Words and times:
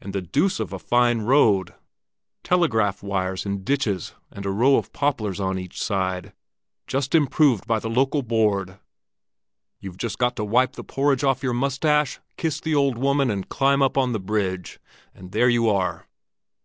And 0.00 0.12
the 0.12 0.20
deuce 0.22 0.58
of 0.58 0.72
a 0.72 0.78
fine 0.80 1.20
road! 1.20 1.72
Telegraph 2.42 3.00
wires 3.00 3.46
and 3.46 3.64
ditches 3.64 4.12
and 4.32 4.44
a 4.44 4.50
row 4.50 4.74
of 4.74 4.92
poplars 4.92 5.38
on 5.38 5.56
each 5.56 5.80
side—just 5.80 7.14
improved 7.14 7.64
by 7.64 7.78
the 7.78 7.88
local 7.88 8.22
board. 8.22 8.80
You've 9.78 9.96
just 9.96 10.18
got 10.18 10.34
to 10.34 10.44
wipe 10.44 10.72
the 10.72 10.82
porridge 10.82 11.22
off 11.22 11.44
your 11.44 11.54
mustache, 11.54 12.18
kiss 12.36 12.58
the 12.60 12.74
old 12.74 12.98
woman, 12.98 13.30
and 13.30 13.48
climb 13.48 13.80
up 13.80 13.96
on 13.96 14.08
to 14.08 14.12
the 14.14 14.18
bridge, 14.18 14.80
and 15.14 15.30
there 15.30 15.48
you 15.48 15.68
are! 15.70 16.08